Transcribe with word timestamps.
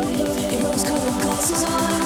It 0.00 0.62
rose 0.62 0.84
colored 0.84 1.22
glasses 1.22 1.64
on. 1.64 1.97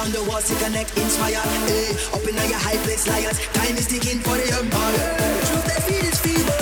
Around 0.00 0.12
the 0.12 0.22
world 0.30 0.44
to 0.44 0.54
connect, 0.64 0.96
inspire. 0.96 1.40
Hey, 1.66 1.92
up 2.12 2.26
in 2.26 2.34
your 2.34 2.58
high 2.58 2.76
place, 2.84 3.06
lions. 3.06 3.38
Time 3.52 3.76
is 3.76 3.86
ticking 3.86 4.20
for 4.20 4.36
the 4.36 4.48
empire. 4.58 5.16
Truth 5.46 5.66
that 5.66 5.82
feed 5.82 6.04
is 6.04 6.18
feeble. 6.20 6.59